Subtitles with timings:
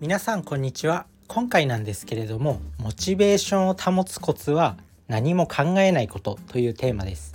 [0.00, 1.06] 皆さんこんにちは。
[1.26, 4.76] 今回なんですけれどもモチベーションを保つコツは
[5.08, 7.34] 何も考えないことというテーマです。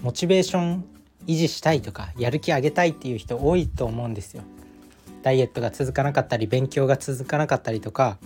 [0.00, 0.84] モチベーション
[1.26, 4.44] 維持したいとかやる気上げたいっていう人多いと思うんですよ。
[5.24, 8.18] ダイエットが続かなかったり勉強が続かなかったりとか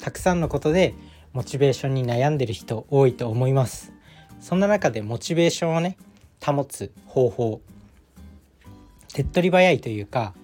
[0.00, 0.94] たくさんのことで
[1.32, 3.92] モチベーションに悩んでる人多いと思います。
[4.40, 5.96] そんな中でモチベーションをね
[6.44, 7.60] 保つ方法
[9.14, 10.34] 手っ取り早いというか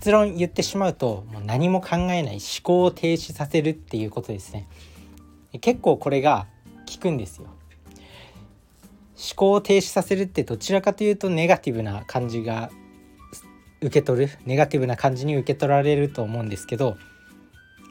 [0.00, 4.66] 結論言ってしまうともう何も考えない思考を停止させるっていうことですね。
[5.60, 6.46] 結構これが
[6.90, 7.44] 効くんですよ。
[7.44, 7.52] 思
[9.36, 12.70] 考を停止させるってどちらかというとネガティブな感じが
[13.82, 16.96] 受け取るネガティブな感じに受け取られると思うんですけど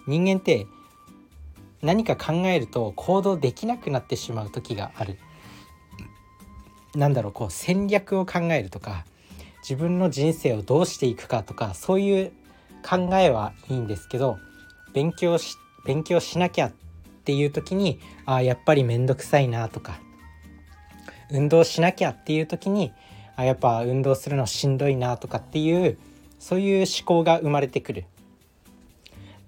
[0.07, 0.65] 人間って
[1.83, 5.19] 何か考えると行動できなくなってしまう時がある。
[6.95, 9.05] なんだろうこう戦略を考えるとか
[9.69, 12.31] 自分の人生をどうしていくかとかそういう
[12.83, 14.39] 考えはいいんですけど
[14.95, 16.71] 勉強し勉強しなきゃっ
[17.23, 19.99] ていう時にああやっぱり面倒くさいなとか
[21.29, 22.91] 運動しなきゃっていう時に
[23.35, 25.99] あやっぱ運動するのしんどいなとかっていう
[26.39, 28.05] そういう思考が生まれてくる。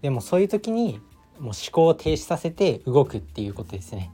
[0.04, 1.00] でもそういう時に
[1.40, 4.12] もう思考を停止させて動くっていうことですね。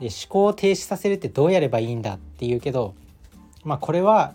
[0.00, 2.94] で思考を停止させるってどうやればいいんだっていうけど
[3.64, 4.34] まあこれは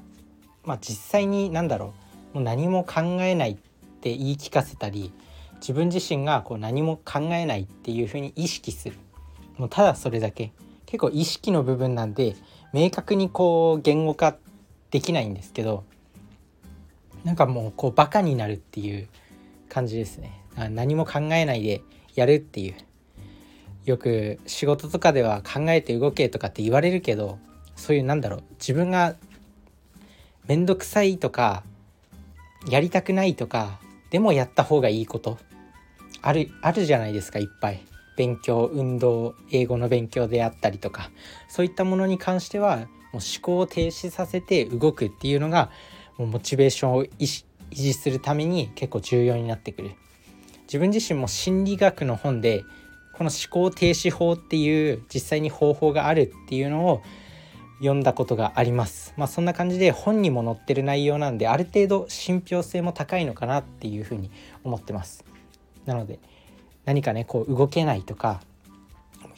[0.67, 1.93] まあ、実際に何だろ
[2.33, 3.55] うもう何も考えないっ
[4.01, 5.13] て言い聞かせたり
[5.61, 8.97] 自分自身がこう何も考えないっていうふうに意識する。
[9.57, 10.51] もうただそれだけ。
[10.85, 12.35] 結構意識の部分なんで
[12.73, 14.37] 明確にこう言語化
[14.91, 15.83] できないんですけど
[17.23, 19.07] なんかもうこうバカになるっていう
[19.69, 20.43] 感じですね。
[20.69, 21.81] 何も考えないで
[22.13, 22.75] やるっていう。
[23.85, 27.39] よく仕事とかでは考えて動けとかって言われるけど
[27.77, 29.15] そういうなんだろう自分が
[30.47, 31.63] 面倒くさいとか
[32.69, 35.37] やりたくないとかでもやった方がいいこと。
[36.21, 37.85] あるあるじゃないですかいっぱい。
[38.15, 41.11] 勉強運動英語の勉強であったりとか。
[41.47, 45.69] そういったものに関してはもう思考を停止させて動くっていうのが
[46.17, 49.91] もうモチベーションを維持するために結構重要になってくる。
[50.63, 52.63] 自分自身も心理学の本で
[53.13, 57.01] この思考停止法っていう実際に方法があるっていうのを
[57.79, 59.13] 読んだことがあります。
[59.17, 64.31] まあそんな感じで本にも載ってる内容なんである程度信憑性も高いのかなっていうふうに
[64.63, 65.23] 思ってます。
[65.85, 66.19] なので
[66.85, 68.41] 何かねこう動けないとか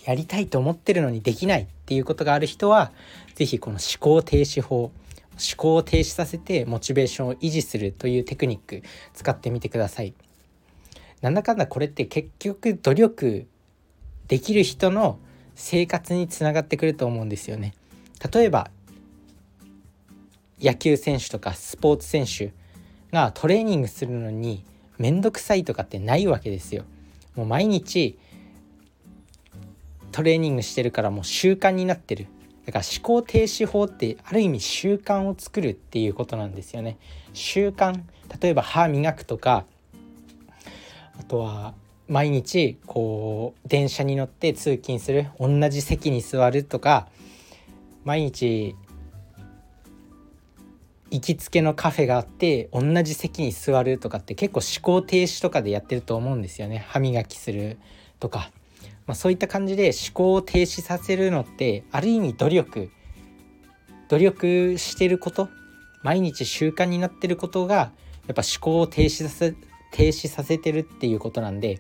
[0.06, 2.92] やりたいと思ってるのにできないっていうことがある人は
[3.36, 4.92] 是非この思考停止法
[5.40, 8.84] 思考を停止させてモチベーションを維持するというテクニック
[9.14, 10.14] 使ってみてください。
[11.22, 13.48] なんだかんだこれって結局努力
[14.28, 15.20] できる人の
[15.56, 17.74] 生活につながってくると思うんですよね。
[18.32, 18.70] 例えば
[20.62, 22.52] 野球選手とかスポーツ選手
[23.12, 24.64] がトレーニングするのに
[24.98, 26.84] 面倒くさいとかってないわけですよ。
[27.36, 28.20] もう毎日
[30.12, 32.28] トレーニングしてるからもう習慣になってる。
[32.66, 36.98] だから思考停止法ってある意味習慣を作るっていうことなんですよね。
[37.34, 38.04] 習慣
[38.42, 39.66] 例えば歯磨くとか
[41.18, 41.74] あとは
[42.08, 47.08] 毎日こう電車に乗って通勤する同じ席に座るとか
[48.04, 48.76] 毎日
[51.12, 56.86] 行きつけのカフェがあって同じ席に座るとかって結構思考停止とかでやってると思うんですよね。
[56.88, 57.78] 歯磨きする
[58.20, 58.52] とか、
[59.08, 62.92] まあ、そういった感じで思考を停止させるのってある意味努力。
[64.08, 65.50] 努力してること。
[66.02, 67.92] 毎日習慣になってることが
[68.28, 69.56] やっぱ思考を停止させ
[69.92, 71.80] 停止させてるっていうことなんで、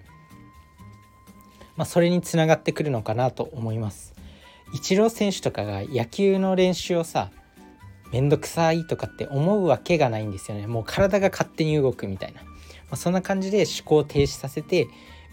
[1.77, 4.18] まあ、それにつながってくるのかなと思います。
[4.73, 7.31] イチロー選手とかが野球の練習をさ
[8.11, 10.65] めんどくさいとかって思うわけがないんですよね。
[10.65, 12.49] もう体が勝手に動くみたいな、ま
[12.91, 14.87] あ、そんな感じで思考を停止させて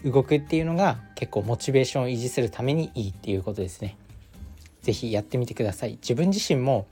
[0.05, 3.97] 動くっていうのが結構モチベーションを維持するためにいいっていうことですね。
[4.81, 5.93] 是非やってみてください。
[6.01, 6.85] 自分自身も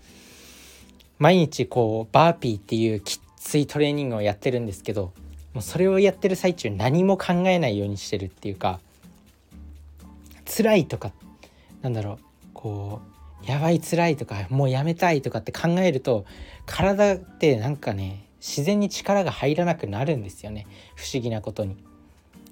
[1.19, 5.13] 毎日こうバーピーっていうきついトレーニングをやってるんですけど
[5.53, 8.79] もうそれをやってる最中何も考えないようにしてるっていうか
[10.45, 11.13] 辛いとか
[11.81, 12.34] なんだろう。
[12.55, 13.01] こ
[13.43, 16.25] うやばい辛いとかもうやめたいとかって考えると
[16.65, 20.65] 体ってなんかね自然に力が入らなくなるんですよね
[20.95, 21.77] 不思議なことに。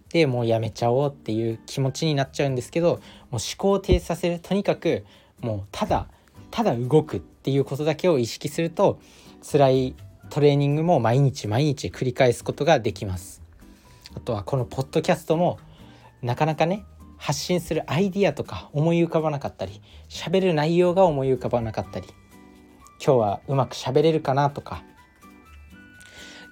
[0.10, 2.98] でもうやめちゃおうっていう気持ちになっちゃうんですけどもう
[3.32, 5.06] 思考を停止させるとにかく
[5.42, 6.08] もうただ
[6.52, 9.00] ただ動くっていうことだけを意識すると
[9.42, 9.96] 辛い
[10.30, 13.42] トレーニングも毎日毎日繰り返すことができます。
[14.16, 15.58] あとはこのポッドキャストも
[16.22, 16.86] なかなかね
[17.24, 22.08] 発信するアイディアとか思い浮かばなかったり喋る内容が思い浮かばなかったり
[23.02, 24.84] 今日はうまく喋れるかなとか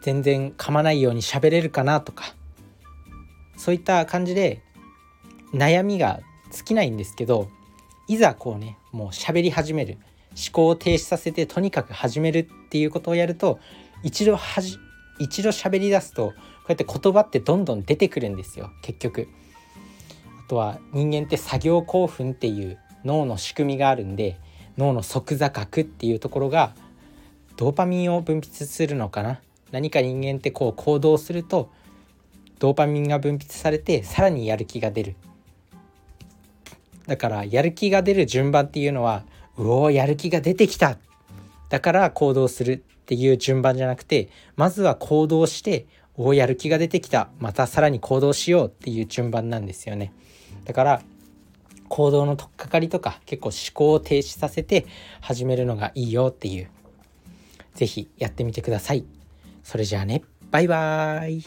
[0.01, 2.23] 全然噛まないように喋れるかなとか
[3.57, 4.63] そういった感じで
[5.53, 6.21] 悩みが
[6.53, 7.49] 尽きないんですけど
[8.07, 9.97] いざこうねもう喋り始める
[10.29, 13.59] 思考を停止させてとにかく始めるっていうことをやると
[14.03, 14.77] 一度はじ
[15.19, 16.33] 一度喋り出すとこ
[16.69, 19.27] うやって言葉ってどんどん出てくるんですよ結局。
[20.51, 24.37] とは人間って作業興奮っていう脳の仕組みがあるんで
[24.77, 26.73] 脳の即座角っていうところが
[27.55, 29.39] ドーパミンを分泌するのかな？
[29.71, 31.71] 何か人間ってこう行動すると
[32.59, 35.15] ドーパミンが分泌されてさらにやる気が出る。
[37.07, 39.23] だからやる気が出る順番っていうのは
[39.55, 40.97] うおやる気が出てきた。
[41.69, 44.27] だから行動するっていう順番じゃなくて
[44.57, 45.87] まずは行動して
[46.17, 47.29] おやる気が出てきた。
[47.39, 50.11] またさらに行動しようっていう順番なんですよね。
[50.65, 51.01] だから
[51.89, 54.85] 行動の取っかかりとか結構思考を停止させて
[55.19, 56.69] 始めるのがいいよっていう。
[57.73, 59.05] 是非やってみてください。
[59.63, 60.23] それじゃあね。
[60.51, 61.45] バイバーイ。